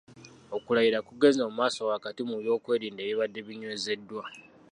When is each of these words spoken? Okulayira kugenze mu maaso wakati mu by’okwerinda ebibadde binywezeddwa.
Okulayira 0.57 0.99
kugenze 1.07 1.39
mu 1.47 1.53
maaso 1.59 1.81
wakati 1.91 2.21
mu 2.29 2.35
by’okwerinda 2.41 3.01
ebibadde 3.03 3.39
binywezeddwa. 3.47 4.23